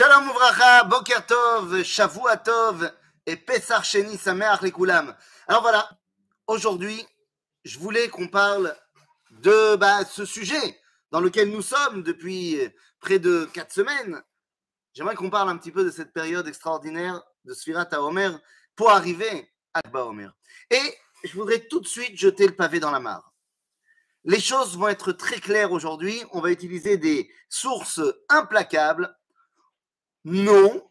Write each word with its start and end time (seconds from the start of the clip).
Shalom 0.00 0.28
Uvracha, 0.28 0.84
Boker 0.84 1.26
Tov, 1.26 1.82
Shavua 1.82 2.36
Tov 2.36 2.88
et 3.26 3.34
Pesach 3.34 3.82
Sheni 3.82 4.16
Sameach 4.16 4.62
Lekulam. 4.62 5.12
Alors 5.48 5.60
voilà, 5.60 5.90
aujourd'hui, 6.46 7.04
je 7.64 7.80
voulais 7.80 8.08
qu'on 8.08 8.28
parle 8.28 8.76
de 9.32 9.74
bah, 9.74 10.04
ce 10.04 10.24
sujet 10.24 10.78
dans 11.10 11.18
lequel 11.18 11.50
nous 11.50 11.62
sommes 11.62 12.04
depuis 12.04 12.60
près 13.00 13.18
de 13.18 13.46
quatre 13.46 13.72
semaines. 13.72 14.22
J'aimerais 14.94 15.16
qu'on 15.16 15.30
parle 15.30 15.50
un 15.50 15.56
petit 15.56 15.72
peu 15.72 15.82
de 15.82 15.90
cette 15.90 16.12
période 16.12 16.46
extraordinaire 16.46 17.20
de 17.44 17.52
Sfirat 17.52 17.88
Omer 17.94 18.38
pour 18.76 18.90
arriver 18.90 19.50
à 19.74 19.80
Akba 19.80 20.04
Omer. 20.04 20.32
Et 20.70 20.96
je 21.24 21.34
voudrais 21.34 21.66
tout 21.66 21.80
de 21.80 21.88
suite 21.88 22.16
jeter 22.16 22.46
le 22.46 22.54
pavé 22.54 22.78
dans 22.78 22.92
la 22.92 23.00
mare. 23.00 23.32
Les 24.22 24.38
choses 24.38 24.78
vont 24.78 24.86
être 24.86 25.10
très 25.10 25.40
claires 25.40 25.72
aujourd'hui. 25.72 26.22
On 26.30 26.40
va 26.40 26.52
utiliser 26.52 26.98
des 26.98 27.28
sources 27.48 28.00
implacables. 28.28 29.12
Non, 30.30 30.86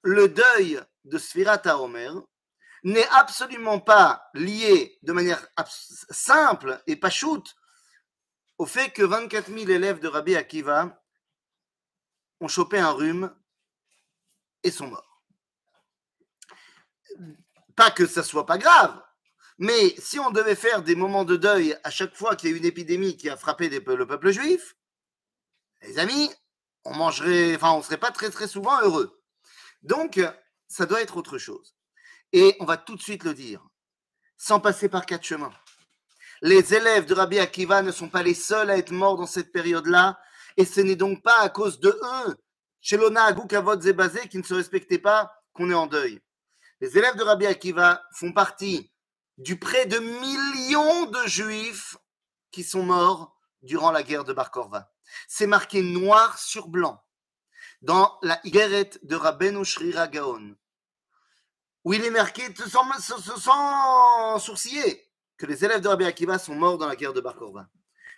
le 0.00 0.28
deuil 0.28 0.80
de 1.04 1.18
Sfirat 1.18 1.60
Omer 1.78 2.14
n'est 2.84 3.06
absolument 3.08 3.80
pas 3.80 4.30
lié 4.32 4.98
de 5.02 5.12
manière 5.12 5.46
simple 6.10 6.82
et 6.86 6.96
pas 6.96 7.10
shoot 7.10 7.54
au 8.56 8.64
fait 8.64 8.88
que 8.88 9.02
24 9.02 9.48
000 9.48 9.70
élèves 9.70 10.00
de 10.00 10.08
Rabbi 10.08 10.36
Akiva 10.36 11.04
ont 12.40 12.48
chopé 12.48 12.78
un 12.78 12.92
rhume 12.92 13.36
et 14.62 14.70
sont 14.70 14.86
morts. 14.86 15.22
Pas 17.76 17.90
que 17.90 18.06
ça 18.06 18.22
soit 18.22 18.46
pas 18.46 18.56
grave, 18.56 19.02
mais 19.58 19.94
si 19.98 20.18
on 20.18 20.30
devait 20.30 20.56
faire 20.56 20.82
des 20.82 20.96
moments 20.96 21.26
de 21.26 21.36
deuil 21.36 21.76
à 21.84 21.90
chaque 21.90 22.14
fois 22.14 22.36
qu'il 22.36 22.50
y 22.50 22.54
a 22.54 22.56
une 22.56 22.64
épidémie 22.64 23.18
qui 23.18 23.28
a 23.28 23.36
frappé 23.36 23.68
le 23.68 24.06
peuple 24.06 24.30
juif, 24.30 24.76
les 25.82 25.98
amis, 25.98 26.30
on 26.84 26.94
mangerait, 26.94 27.54
enfin, 27.56 27.72
on 27.72 27.82
serait 27.82 27.98
pas 27.98 28.10
très 28.10 28.30
très 28.30 28.48
souvent 28.48 28.80
heureux. 28.80 29.20
Donc, 29.82 30.20
ça 30.68 30.86
doit 30.86 31.02
être 31.02 31.16
autre 31.16 31.38
chose. 31.38 31.76
Et 32.32 32.56
on 32.60 32.64
va 32.64 32.76
tout 32.76 32.96
de 32.96 33.02
suite 33.02 33.24
le 33.24 33.34
dire, 33.34 33.66
sans 34.36 34.60
passer 34.60 34.88
par 34.88 35.06
quatre 35.06 35.24
chemins. 35.24 35.52
Les 36.40 36.74
élèves 36.74 37.06
de 37.06 37.14
Rabbi 37.14 37.38
Akiva 37.38 37.82
ne 37.82 37.92
sont 37.92 38.08
pas 38.08 38.22
les 38.22 38.34
seuls 38.34 38.70
à 38.70 38.76
être 38.76 38.90
morts 38.90 39.16
dans 39.16 39.26
cette 39.26 39.52
période-là, 39.52 40.18
et 40.56 40.64
ce 40.64 40.80
n'est 40.80 40.96
donc 40.96 41.22
pas 41.22 41.38
à 41.40 41.48
cause 41.48 41.78
de 41.78 41.90
eux, 41.90 42.36
chez 42.80 42.96
l'Ona 42.96 43.24
Agukavod 43.24 43.80
Zebazé, 43.80 44.28
qui 44.28 44.38
ne 44.38 44.42
se 44.42 44.54
respectaient 44.54 44.98
pas, 44.98 45.32
qu'on 45.52 45.70
est 45.70 45.74
en 45.74 45.86
deuil. 45.86 46.20
Les 46.80 46.98
élèves 46.98 47.16
de 47.16 47.22
Rabbi 47.22 47.46
Akiva 47.46 48.02
font 48.12 48.32
partie 48.32 48.92
du 49.38 49.58
près 49.58 49.86
de 49.86 49.98
millions 49.98 51.06
de 51.06 51.26
juifs 51.26 51.96
qui 52.50 52.64
sont 52.64 52.82
morts 52.82 53.38
durant 53.62 53.92
la 53.92 54.02
guerre 54.02 54.24
de 54.24 54.32
Bar 54.32 54.50
Korva. 54.50 54.91
C'est 55.28 55.46
marqué 55.46 55.82
noir 55.82 56.38
sur 56.38 56.68
blanc 56.68 57.02
dans 57.82 58.18
la 58.22 58.40
Igeret 58.44 58.90
de 59.02 59.16
Rabbeinu 59.16 59.64
Shrira 59.64 60.06
Gaon, 60.08 60.56
où 61.84 61.92
il 61.92 62.04
est 62.04 62.10
marqué 62.10 62.42
sans, 62.54 64.38
sourciller 64.38 65.10
que 65.36 65.46
les 65.46 65.64
élèves 65.64 65.80
de 65.80 65.88
Rabbi 65.88 66.04
Akiva 66.04 66.38
sont 66.38 66.54
morts 66.54 66.78
dans 66.78 66.86
la 66.86 66.96
guerre 66.96 67.12
de 67.12 67.20
Bar 67.20 67.34
Korva. 67.34 67.68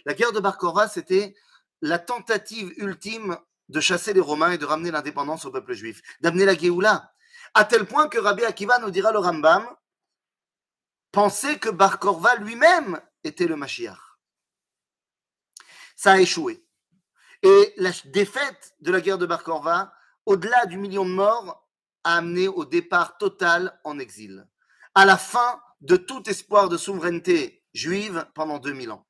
La 0.04 0.12
guerre 0.12 0.32
de 0.32 0.40
Bar 0.40 0.58
c'était 0.90 1.34
la 1.80 1.98
tentative 1.98 2.72
ultime 2.76 3.38
de 3.70 3.80
chasser 3.80 4.12
les 4.12 4.20
Romains 4.20 4.52
et 4.52 4.58
de 4.58 4.66
ramener 4.66 4.90
l'indépendance 4.90 5.46
au 5.46 5.50
peuple 5.50 5.72
juif, 5.72 6.02
d'amener 6.20 6.44
la 6.44 6.54
Géoula, 6.54 7.12
à 7.54 7.64
tel 7.64 7.86
point 7.86 8.08
que 8.08 8.18
Rabbi 8.18 8.44
Akiva 8.44 8.78
nous 8.78 8.90
dira 8.90 9.12
le 9.12 9.18
Rambam, 9.18 9.66
pensait 11.12 11.58
que 11.58 11.70
Bar 11.70 11.98
lui-même 12.40 13.00
était 13.22 13.46
le 13.46 13.56
Mashiach. 13.56 13.98
Ça 15.96 16.12
a 16.12 16.20
échoué. 16.20 16.63
Et 17.44 17.74
la 17.76 17.90
défaite 18.06 18.74
de 18.80 18.90
la 18.90 19.02
guerre 19.02 19.18
de 19.18 19.26
Bar 19.26 19.44
Korva, 19.44 19.92
au-delà 20.24 20.64
du 20.64 20.78
million 20.78 21.04
de 21.04 21.10
morts, 21.10 21.68
a 22.02 22.16
amené 22.16 22.48
au 22.48 22.64
départ 22.64 23.18
total 23.18 23.78
en 23.84 23.98
exil, 23.98 24.46
à 24.94 25.04
la 25.04 25.18
fin 25.18 25.60
de 25.82 25.96
tout 25.96 26.28
espoir 26.30 26.70
de 26.70 26.78
souveraineté 26.78 27.62
juive 27.74 28.26
pendant 28.34 28.58
2000 28.58 28.92
ans. 28.92 29.06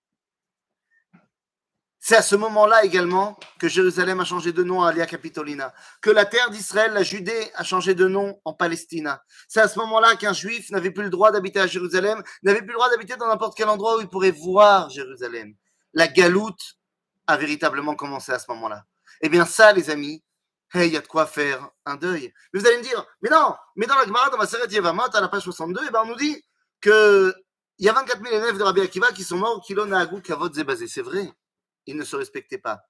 C'est 2.00 2.16
à 2.16 2.22
ce 2.22 2.34
moment-là 2.34 2.84
également 2.84 3.38
que 3.60 3.68
Jérusalem 3.68 4.18
a 4.18 4.24
changé 4.24 4.52
de 4.52 4.64
nom 4.64 4.82
à 4.82 4.88
Alia 4.88 5.06
Capitolina, 5.06 5.72
que 6.02 6.10
la 6.10 6.24
terre 6.26 6.50
d'Israël, 6.50 6.92
la 6.92 7.04
Judée, 7.04 7.52
a 7.54 7.62
changé 7.62 7.94
de 7.94 8.08
nom 8.08 8.40
en 8.44 8.52
Palestina. 8.52 9.22
C'est 9.46 9.60
à 9.60 9.68
ce 9.68 9.78
moment-là 9.78 10.16
qu'un 10.16 10.32
juif 10.32 10.70
n'avait 10.70 10.90
plus 10.90 11.04
le 11.04 11.10
droit 11.10 11.30
d'habiter 11.30 11.60
à 11.60 11.68
Jérusalem, 11.68 12.20
n'avait 12.42 12.62
plus 12.62 12.72
le 12.72 12.74
droit 12.74 12.90
d'habiter 12.90 13.16
dans 13.16 13.28
n'importe 13.28 13.56
quel 13.56 13.68
endroit 13.68 13.96
où 13.96 14.00
il 14.00 14.08
pourrait 14.08 14.32
voir 14.32 14.90
Jérusalem. 14.90 15.54
La 15.92 16.08
galoute 16.08 16.76
a 17.26 17.36
véritablement 17.36 17.94
commencé 17.94 18.32
à 18.32 18.38
ce 18.38 18.46
moment-là. 18.50 18.84
Eh 19.20 19.28
bien 19.28 19.44
ça, 19.44 19.72
les 19.72 19.90
amis, 19.90 20.22
il 20.74 20.86
y 20.86 20.96
a 20.96 21.00
de 21.00 21.06
quoi 21.06 21.26
faire 21.26 21.70
un 21.86 21.96
deuil. 21.96 22.32
Mais 22.52 22.60
vous 22.60 22.66
allez 22.66 22.78
me 22.78 22.82
dire, 22.82 23.06
mais 23.22 23.30
non, 23.30 23.54
mais 23.76 23.86
dans 23.86 23.96
la 23.96 24.04
Gemara, 24.04 24.30
dans 24.30 24.38
ma 24.38 24.46
série 24.46 24.68
Yevamot, 24.72 25.14
à 25.14 25.20
la 25.20 25.28
page 25.28 25.42
62, 25.42 25.80
eh 25.86 25.90
ben 25.90 26.02
on 26.04 26.06
nous 26.06 26.16
dit 26.16 26.44
que 26.80 27.34
il 27.78 27.86
y 27.86 27.88
a 27.88 27.92
24 27.92 28.22
000 28.22 28.34
élèves 28.36 28.58
de 28.58 28.62
Rabbi 28.62 28.80
Akiva 28.80 29.12
qui 29.12 29.24
sont 29.24 29.36
morts, 29.36 29.60
Kilon 29.64 29.90
Agou, 29.92 30.20
Kavod 30.20 30.54
Zebazé. 30.54 30.86
C'est 30.86 31.02
vrai 31.02 31.32
ils 31.86 31.96
ne 31.96 32.04
se 32.04 32.16
respectaient 32.16 32.58
pas. 32.58 32.88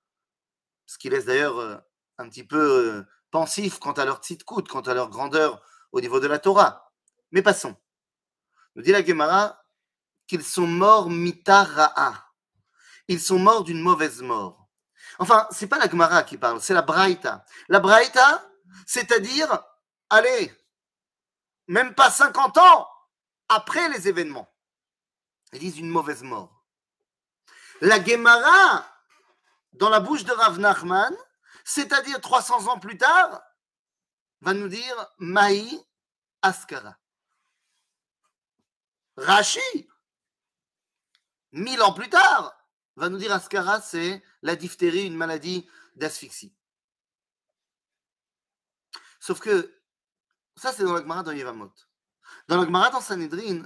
Ce 0.86 0.98
qui 0.98 1.08
laisse 1.08 1.24
d'ailleurs 1.24 1.58
euh, 1.58 1.76
un 2.18 2.28
petit 2.28 2.44
peu 2.44 2.58
euh, 2.58 3.02
pensif 3.30 3.78
quant 3.78 3.92
à 3.92 4.04
leur 4.04 4.20
coûte, 4.46 4.68
quant 4.68 4.80
à 4.82 4.94
leur 4.94 5.10
grandeur 5.10 5.62
au 5.92 6.00
niveau 6.00 6.20
de 6.20 6.26
la 6.26 6.38
Torah. 6.38 6.92
Mais 7.32 7.42
passons. 7.42 7.74
Nous 8.74 8.82
dit 8.82 8.92
la 8.92 9.04
Gemara 9.04 9.60
qu'ils 10.26 10.44
sont 10.44 10.66
morts 10.66 11.10
mitara'a. 11.10 12.23
Ils 13.08 13.20
sont 13.20 13.38
morts 13.38 13.64
d'une 13.64 13.80
mauvaise 13.80 14.22
mort. 14.22 14.68
Enfin, 15.18 15.46
c'est 15.50 15.66
pas 15.66 15.78
la 15.78 15.88
Gemara 15.88 16.22
qui 16.22 16.38
parle, 16.38 16.60
c'est 16.60 16.74
la 16.74 16.82
Braïta. 16.82 17.44
La 17.68 17.80
Braïta, 17.80 18.50
c'est-à-dire, 18.86 19.62
allez, 20.10 20.52
même 21.68 21.94
pas 21.94 22.10
50 22.10 22.58
ans 22.58 22.88
après 23.48 23.88
les 23.90 24.08
événements. 24.08 24.50
Ils 25.52 25.60
disent 25.60 25.78
une 25.78 25.90
mauvaise 25.90 26.22
mort. 26.22 26.64
La 27.80 28.02
Gemara, 28.02 28.86
dans 29.72 29.88
la 29.88 30.00
bouche 30.00 30.24
de 30.24 30.32
Rav 30.32 30.58
Nachman, 30.58 31.14
c'est-à-dire 31.64 32.20
300 32.20 32.68
ans 32.68 32.78
plus 32.78 32.96
tard, 32.96 33.42
va 34.40 34.54
nous 34.54 34.68
dire 34.68 35.06
Maï 35.18 35.80
Askara. 36.42 36.96
Rashi, 39.16 39.88
mille 41.52 41.80
ans 41.82 41.92
plus 41.92 42.10
tard, 42.10 42.54
va 42.96 43.08
nous 43.08 43.18
dire 43.18 43.32
Askara, 43.32 43.80
c'est 43.80 44.22
la 44.42 44.56
diphtérie, 44.56 45.06
une 45.06 45.16
maladie 45.16 45.68
d'asphyxie. 45.96 46.54
Sauf 49.20 49.40
que 49.40 49.74
ça, 50.56 50.72
c'est 50.72 50.84
dans 50.84 50.92
la 50.92 51.00
Gemara 51.00 51.22
dans 51.22 51.32
Yevamot. 51.32 51.72
Dans 52.48 52.58
la 52.58 52.64
Gemara 52.64 52.90
dans 52.90 53.00
Sanhedrin, 53.00 53.62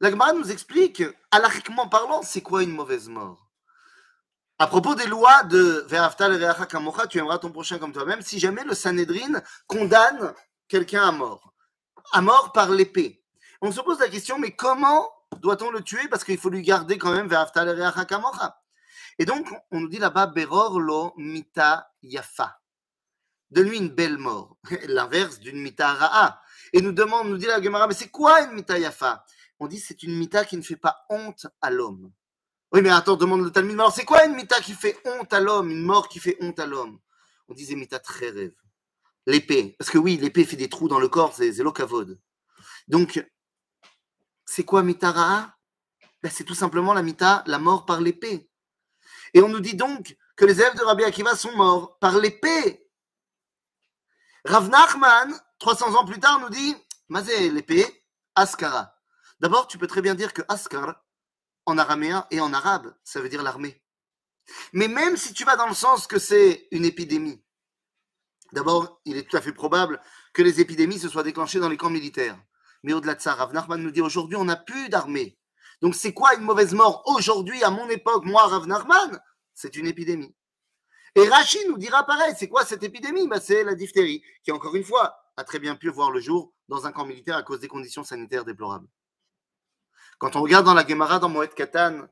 la 0.00 0.10
Gemara 0.10 0.32
nous 0.32 0.50
explique, 0.50 1.02
alachiquement 1.30 1.88
parlant, 1.88 2.22
c'est 2.22 2.42
quoi 2.42 2.62
une 2.62 2.72
mauvaise 2.72 3.08
mort. 3.08 3.48
À 4.58 4.66
propos 4.66 4.94
des 4.94 5.06
lois 5.06 5.44
de 5.44 5.84
Ve'aftal 5.88 6.66
Kamocha, 6.68 7.06
tu 7.06 7.18
aimeras 7.18 7.38
ton 7.38 7.52
prochain 7.52 7.78
comme 7.78 7.92
toi-même, 7.92 8.22
si 8.22 8.38
jamais 8.38 8.64
le 8.64 8.74
Sanhedrin 8.74 9.40
condamne 9.66 10.34
quelqu'un 10.66 11.08
à 11.08 11.12
mort, 11.12 11.54
à 12.12 12.20
mort 12.20 12.52
par 12.52 12.70
l'épée. 12.70 13.24
On 13.60 13.70
se 13.70 13.80
pose 13.80 14.00
la 14.00 14.08
question, 14.08 14.38
mais 14.38 14.54
comment 14.54 15.08
doit-on 15.40 15.70
le 15.70 15.82
tuer 15.82 16.08
Parce 16.08 16.24
qu'il 16.24 16.38
faut 16.38 16.50
lui 16.50 16.62
garder 16.62 16.98
quand 16.98 17.12
même. 17.12 17.28
Et 19.18 19.24
donc, 19.24 19.48
on 19.70 19.80
nous 19.80 19.88
dit 19.88 19.98
là-bas, 19.98 20.26
Beror 20.28 20.80
lo 20.80 21.12
mita 21.16 21.90
yafa. 22.02 22.60
Donne-lui 23.50 23.78
une 23.78 23.88
belle 23.88 24.18
mort, 24.18 24.58
l'inverse 24.88 25.40
d'une 25.40 25.60
mita 25.60 25.94
ra'a. 25.94 26.42
Et 26.72 26.82
nous 26.82 26.92
demande, 26.92 27.28
nous 27.28 27.38
dit 27.38 27.46
la 27.46 27.62
Gemara, 27.62 27.86
mais 27.86 27.94
c'est 27.94 28.10
quoi 28.10 28.42
une 28.42 28.52
mita 28.52 28.78
yafa? 28.78 29.24
On 29.58 29.66
dit 29.66 29.78
c'est 29.78 30.02
une 30.02 30.16
mita 30.16 30.44
qui 30.44 30.56
ne 30.56 30.62
fait 30.62 30.76
pas 30.76 31.04
honte 31.08 31.46
à 31.62 31.70
l'homme. 31.70 32.12
Oui, 32.70 32.82
mais 32.82 32.90
attends, 32.90 33.16
demande 33.16 33.42
le 33.42 33.50
Talmud. 33.50 33.74
Alors, 33.74 33.92
c'est 33.92 34.04
quoi 34.04 34.26
une 34.26 34.34
mita 34.34 34.60
qui 34.60 34.74
fait 34.74 34.98
honte 35.06 35.32
à 35.32 35.40
l'homme, 35.40 35.70
une 35.70 35.82
mort 35.82 36.08
qui 36.08 36.20
fait 36.20 36.36
honte 36.40 36.60
à 36.60 36.66
l'homme? 36.66 37.00
On 37.48 37.54
disait 37.54 37.74
mita 37.74 37.98
très 37.98 38.28
rêve. 38.28 38.52
L'épée. 39.26 39.74
Parce 39.78 39.90
que 39.90 39.96
oui, 39.96 40.18
l'épée 40.18 40.44
fait 40.44 40.56
des 40.56 40.68
trous 40.68 40.88
dans 40.88 41.00
le 41.00 41.08
corps, 41.08 41.34
c'est 41.34 41.50
l'okavod. 41.58 42.18
Donc, 42.86 43.26
c'est 44.50 44.64
quoi 44.64 44.82
mita 44.82 45.12
ra'a 45.12 45.54
ben, 46.22 46.32
C'est 46.32 46.44
tout 46.44 46.54
simplement 46.54 46.94
la 46.94 47.02
mita, 47.02 47.44
la 47.46 47.58
mort 47.58 47.84
par 47.84 48.00
l'épée. 48.00 48.50
Et 49.34 49.42
on 49.42 49.48
nous 49.48 49.60
dit 49.60 49.74
donc 49.74 50.16
que 50.36 50.46
les 50.46 50.58
élèves 50.58 50.74
de 50.74 50.82
Rabbi 50.84 51.04
Akiva 51.04 51.36
sont 51.36 51.54
morts 51.54 51.98
par 51.98 52.16
l'épée. 52.16 52.90
Rav 54.46 54.70
Nachman, 54.70 55.38
300 55.58 55.94
ans 55.96 56.06
plus 56.06 56.18
tard, 56.18 56.40
nous 56.40 56.48
dit 56.48 56.74
Mazé, 57.10 57.50
l'épée, 57.50 57.84
Askara. 58.34 58.96
D'abord, 59.38 59.68
tu 59.68 59.76
peux 59.76 59.86
très 59.86 60.00
bien 60.00 60.14
dire 60.14 60.32
que 60.32 60.40
Askar, 60.48 61.04
en 61.66 61.76
araméen 61.76 62.26
et 62.30 62.40
en 62.40 62.54
arabe, 62.54 62.94
ça 63.04 63.20
veut 63.20 63.28
dire 63.28 63.42
l'armée. 63.42 63.84
Mais 64.72 64.88
même 64.88 65.18
si 65.18 65.34
tu 65.34 65.44
vas 65.44 65.56
dans 65.56 65.68
le 65.68 65.74
sens 65.74 66.06
que 66.06 66.18
c'est 66.18 66.68
une 66.70 66.86
épidémie, 66.86 67.44
d'abord, 68.52 69.02
il 69.04 69.18
est 69.18 69.28
tout 69.28 69.36
à 69.36 69.42
fait 69.42 69.52
probable 69.52 70.00
que 70.32 70.40
les 70.40 70.62
épidémies 70.62 70.98
se 70.98 71.10
soient 71.10 71.22
déclenchées 71.22 71.60
dans 71.60 71.68
les 71.68 71.76
camps 71.76 71.90
militaires. 71.90 72.38
Mais 72.82 72.92
au-delà 72.92 73.14
de 73.14 73.20
ça, 73.20 73.34
Rav 73.34 73.52
Nachman 73.52 73.82
nous 73.82 73.90
dit 73.90 74.00
aujourd'hui, 74.00 74.36
on 74.36 74.44
n'a 74.44 74.56
plus 74.56 74.88
d'armée. 74.88 75.38
Donc 75.80 75.94
c'est 75.94 76.12
quoi 76.12 76.34
une 76.34 76.42
mauvaise 76.42 76.74
mort 76.74 77.02
aujourd'hui, 77.06 77.62
à 77.62 77.70
mon 77.70 77.88
époque, 77.88 78.24
moi, 78.24 78.46
Rav 78.46 78.66
Nachman? 78.66 79.20
C'est 79.54 79.76
une 79.76 79.86
épidémie. 79.86 80.34
Et 81.14 81.28
Rachid 81.28 81.66
nous 81.68 81.78
dira 81.78 82.04
pareil, 82.04 82.34
c'est 82.38 82.48
quoi 82.48 82.64
cette 82.64 82.82
épidémie? 82.82 83.26
Bah, 83.26 83.40
C'est 83.40 83.64
la 83.64 83.74
diphtérie, 83.74 84.22
qui 84.44 84.52
encore 84.52 84.76
une 84.76 84.84
fois 84.84 85.16
a 85.36 85.44
très 85.44 85.58
bien 85.58 85.74
pu 85.74 85.88
voir 85.88 86.10
le 86.10 86.20
jour 86.20 86.52
dans 86.68 86.86
un 86.86 86.92
camp 86.92 87.06
militaire 87.06 87.36
à 87.36 87.42
cause 87.42 87.60
des 87.60 87.68
conditions 87.68 88.04
sanitaires 88.04 88.44
déplorables. 88.44 88.88
Quand 90.18 90.36
on 90.36 90.42
regarde 90.42 90.66
dans 90.66 90.74
la 90.74 90.86
Gemara 90.86 91.18
dans 91.18 91.28
Moed 91.28 91.54
Katan, 91.54 92.06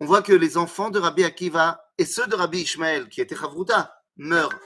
on 0.00 0.06
voit 0.06 0.22
que 0.22 0.32
les 0.32 0.56
enfants 0.56 0.90
de 0.90 0.98
Rabbi 0.98 1.24
Akiva 1.24 1.80
et 1.96 2.04
ceux 2.04 2.26
de 2.26 2.34
Rabbi 2.34 2.60
Ishmael, 2.60 3.08
qui 3.08 3.20
étaient 3.20 3.36
Chavruta, 3.36 4.02
meurent. 4.16 4.58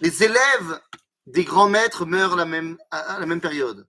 Les 0.00 0.22
élèves 0.22 0.80
des 1.26 1.44
grands 1.44 1.68
maîtres 1.68 2.06
meurent 2.06 2.38
à 2.38 3.18
la 3.20 3.26
même 3.26 3.40
période. 3.40 3.86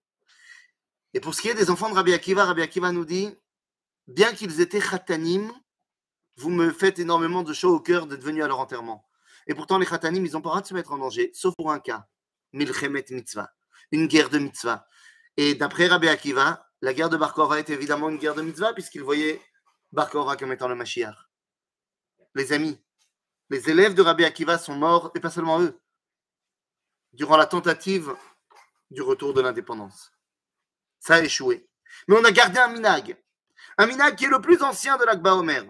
Et 1.14 1.20
pour 1.20 1.34
ce 1.34 1.42
qui 1.42 1.50
est 1.50 1.54
des 1.54 1.70
enfants 1.70 1.90
de 1.90 1.96
Rabbi 1.96 2.14
Akiva, 2.14 2.46
Rabbi 2.46 2.62
Akiva 2.62 2.92
nous 2.92 3.06
dit, 3.06 3.34
bien 4.08 4.34
qu'ils 4.34 4.62
étaient 4.62 4.82
khatanim, 4.82 5.52
vous 6.38 6.50
me 6.50 6.72
faites 6.72 7.00
énormément 7.00 7.44
de 7.44 7.54
chaud 7.54 7.76
au 7.76 7.80
cœur 7.80 8.08
d'être 8.08 8.24
venus 8.24 8.44
à 8.44 8.48
leur 8.48 8.60
enterrement. 8.60 9.08
Et 9.48 9.56
pourtant, 9.56 9.78
les 9.78 9.86
khatanim, 9.86 10.26
ils 10.26 10.34
n'ont 10.34 10.42
pas 10.42 10.50
le 10.50 10.52
droit 10.52 10.62
de 10.62 10.68
se 10.68 10.74
mettre 10.74 10.92
en 10.92 10.98
danger, 10.98 11.32
sauf 11.34 11.56
pour 11.56 11.72
un 11.72 11.80
cas, 11.80 12.06
milchemet 12.54 13.06
mitzvah, 13.10 13.50
une 13.92 14.08
guerre 14.08 14.30
de 14.30 14.40
mitzvah. 14.40 14.86
Et 15.38 15.56
d'après 15.56 15.88
Rabbi 15.88 16.08
Akiva, 16.08 16.68
la 16.82 16.94
guerre 16.94 17.10
de 17.10 17.18
Bar 17.18 17.34
Korah 17.34 17.60
est 17.60 17.70
évidemment 17.70 18.10
une 18.10 18.18
guerre 18.18 18.36
de 18.36 18.42
mitzvah, 18.42 18.74
puisqu'il 18.74 19.02
voyait 19.02 19.42
Bar 19.92 20.10
Korah 20.10 20.38
comme 20.38 20.52
étant 20.52 20.68
le 20.68 20.76
Mashiach. 20.76 21.16
Les 22.36 22.54
amis, 22.54 22.80
les 23.50 23.70
élèves 23.70 23.94
de 23.96 24.02
Rabbi 24.02 24.26
Akiva 24.26 24.58
sont 24.58 24.76
morts, 24.76 25.12
et 25.16 25.20
pas 25.20 25.32
seulement 25.32 25.62
eux, 25.62 25.80
durant 27.14 27.38
la 27.38 27.46
tentative 27.48 28.14
du 28.92 29.02
retour 29.02 29.34
de 29.34 29.42
l'indépendance. 29.42 30.12
Ça 31.08 31.16
a 31.16 31.22
échoué. 31.22 31.66
Mais 32.10 32.18
on 32.18 32.24
a 32.26 32.32
gardé 32.32 32.60
un 32.60 32.68
minag. 32.68 33.16
Un 33.78 33.86
minag 33.86 34.18
qui 34.18 34.26
est 34.26 34.30
le 34.30 34.42
plus 34.42 34.62
ancien 34.62 34.98
de 34.98 35.06
l'Akba 35.06 35.36
Omer. 35.36 35.64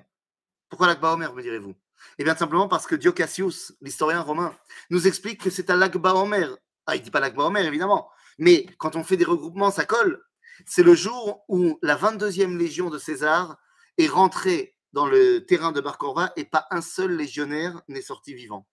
Pourquoi 0.67 0.87
l'Akba 0.87 1.13
Omer, 1.13 1.31
me 1.31 1.43
direz-vous? 1.43 1.75
Eh 2.17 2.23
bien, 2.23 2.35
simplement 2.35 2.67
parce 2.67 2.87
que 2.87 2.95
Dio 2.95 3.13
Cassius, 3.13 3.71
l'historien 3.81 4.21
romain, 4.21 4.57
nous 4.89 5.05
explique 5.05 5.43
que 5.43 5.51
c'est 5.51 5.69
à 5.69 5.75
l'Akba 5.75 6.15
Omer. 6.15 6.57
Ah, 6.87 6.95
il 6.95 7.03
dit 7.03 7.11
pas 7.11 7.19
l'Akba 7.19 7.43
Omer, 7.43 7.63
évidemment. 7.67 8.09
Mais 8.39 8.65
quand 8.79 8.95
on 8.95 9.03
fait 9.03 9.15
des 9.15 9.25
regroupements, 9.25 9.69
ça 9.69 9.85
colle. 9.85 10.23
C'est 10.65 10.81
le 10.81 10.95
jour 10.95 11.45
où 11.49 11.77
la 11.83 11.95
22e 11.95 12.57
légion 12.57 12.89
de 12.89 12.97
César 12.97 13.57
est 13.99 14.07
rentrée 14.07 14.75
dans 14.93 15.05
le 15.05 15.45
terrain 15.45 15.71
de 15.71 15.81
Bar 15.81 15.99
et 16.35 16.45
pas 16.45 16.65
un 16.71 16.81
seul 16.81 17.15
légionnaire 17.15 17.79
n'est 17.89 18.01
sorti 18.01 18.33
vivant. 18.33 18.65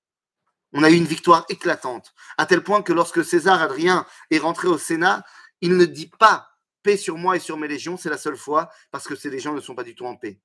On 0.72 0.82
a 0.82 0.88
eu 0.88 0.94
une 0.94 1.04
victoire 1.04 1.44
éclatante, 1.50 2.14
à 2.38 2.46
tel 2.46 2.64
point 2.64 2.80
que 2.80 2.94
lorsque 2.94 3.22
César 3.22 3.60
Adrien 3.60 4.06
est 4.30 4.38
rentré 4.38 4.66
au 4.66 4.78
Sénat, 4.78 5.24
il 5.60 5.76
ne 5.76 5.84
dit 5.84 6.10
pas 6.18 6.53
paix 6.84 6.96
sur 6.96 7.16
moi 7.16 7.36
et 7.36 7.40
sur 7.40 7.56
mes 7.56 7.66
légions, 7.66 7.96
c'est 7.96 8.10
la 8.10 8.18
seule 8.18 8.36
fois, 8.36 8.70
parce 8.92 9.08
que 9.08 9.16
ces 9.16 9.30
légions 9.30 9.54
ne 9.54 9.60
sont 9.60 9.74
pas 9.74 9.82
du 9.82 9.96
tout 9.96 10.06
en 10.06 10.14
paix. 10.14 10.40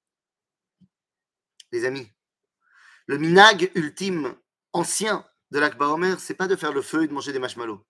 Les 1.71 1.85
amis, 1.85 2.11
le 3.05 3.19
minag 3.19 3.71
ultime, 3.75 4.35
ancien 4.73 5.23
de 5.51 5.59
l'Akba 5.59 5.89
Omer, 5.89 6.19
c'est 6.19 6.33
pas 6.33 6.47
de 6.47 6.55
faire 6.55 6.73
le 6.73 6.81
feu 6.81 7.03
et 7.03 7.07
de 7.07 7.13
manger 7.13 7.33
des 7.33 7.39
marshmallows. 7.39 7.85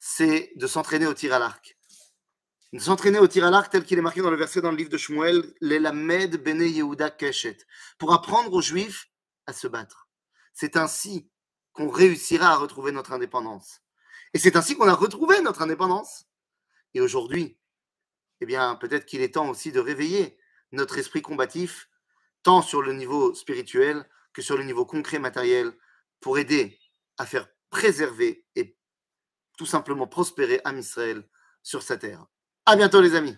C'est 0.00 0.52
de 0.56 0.66
s'entraîner 0.66 1.06
au 1.06 1.14
tir 1.14 1.32
à 1.32 1.38
l'arc. 1.38 1.76
De 2.72 2.78
s'entraîner 2.80 3.18
au 3.18 3.28
tir 3.28 3.44
à 3.44 3.50
l'arc 3.50 3.70
tel 3.70 3.84
qu'il 3.84 3.98
est 3.98 4.02
marqué 4.02 4.22
dans 4.22 4.30
le 4.30 4.36
verset 4.36 4.60
dans 4.60 4.70
le 4.70 4.76
livre 4.76 4.90
de 4.90 4.96
Shmuel, 4.96 5.54
l'Elamed 5.60 6.42
Bene 6.42 6.62
Yehuda 6.62 7.10
Keshet, 7.10 7.58
pour 7.98 8.12
apprendre 8.12 8.52
aux 8.52 8.62
Juifs 8.62 9.10
à 9.46 9.52
se 9.52 9.68
battre. 9.68 10.08
C'est 10.52 10.76
ainsi 10.76 11.28
qu'on 11.72 11.88
réussira 11.88 12.48
à 12.48 12.56
retrouver 12.56 12.92
notre 12.92 13.12
indépendance. 13.12 13.80
Et 14.34 14.38
c'est 14.38 14.56
ainsi 14.56 14.76
qu'on 14.76 14.88
a 14.88 14.94
retrouvé 14.94 15.40
notre 15.42 15.62
indépendance. 15.62 16.26
Et 16.94 17.00
aujourd'hui, 17.00 17.58
eh 18.40 18.46
bien, 18.46 18.74
peut-être 18.76 19.06
qu'il 19.06 19.20
est 19.22 19.34
temps 19.34 19.48
aussi 19.48 19.72
de 19.72 19.80
réveiller 19.80 20.36
notre 20.72 20.98
esprit 20.98 21.22
combatif, 21.22 21.88
tant 22.42 22.62
sur 22.62 22.82
le 22.82 22.92
niveau 22.92 23.34
spirituel 23.34 24.08
que 24.32 24.42
sur 24.42 24.56
le 24.56 24.64
niveau 24.64 24.84
concret 24.84 25.18
matériel, 25.18 25.72
pour 26.20 26.38
aider 26.38 26.78
à 27.18 27.26
faire 27.26 27.48
préserver 27.70 28.46
et 28.56 28.76
tout 29.58 29.66
simplement 29.66 30.06
prospérer 30.06 30.60
Am 30.64 30.78
Israël 30.78 31.28
sur 31.62 31.82
sa 31.82 31.96
terre. 31.96 32.26
À 32.66 32.76
bientôt, 32.76 33.00
les 33.00 33.14
amis. 33.14 33.36